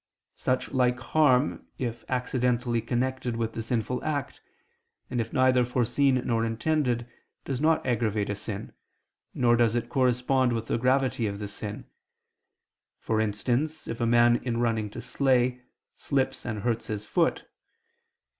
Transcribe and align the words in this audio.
Such 0.35 0.71
like 0.71 0.99
harm, 0.99 1.67
if 1.77 2.03
accidentally 2.09 2.81
connected 2.81 3.35
with 3.35 3.53
the 3.53 3.61
sinful 3.61 4.03
act, 4.03 4.41
and 5.11 5.21
if 5.21 5.31
neither 5.31 5.63
foreseen 5.63 6.19
nor 6.25 6.43
intended, 6.43 7.05
does 7.45 7.61
not 7.61 7.85
aggravate 7.85 8.31
a 8.31 8.33
sin, 8.35 8.73
nor 9.35 9.55
does 9.55 9.75
it 9.75 9.89
correspond 9.89 10.53
with 10.53 10.65
the 10.65 10.79
gravity 10.79 11.27
of 11.27 11.37
the 11.37 11.47
sin: 11.47 11.85
for 12.99 13.21
instance, 13.21 13.87
if 13.87 14.01
a 14.01 14.07
man 14.07 14.37
in 14.37 14.57
running 14.59 14.89
to 14.89 15.01
slay, 15.01 15.61
slips 15.95 16.47
and 16.47 16.63
hurts 16.63 16.87
his 16.87 17.05
foot. 17.05 17.45